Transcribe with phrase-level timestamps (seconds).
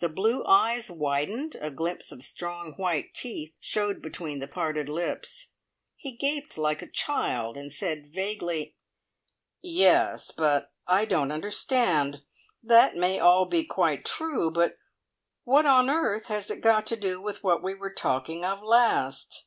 [0.00, 5.52] The blue eyes widened, a glimpse of strong white teeth showed between the parted lips.
[5.96, 8.76] He gaped like a child, and said vaguely:
[9.62, 12.20] "Yes, but I don't understand!
[12.62, 14.76] That may all be quite true, but
[15.44, 19.46] what on earth has it got to do with what we were talking of last?"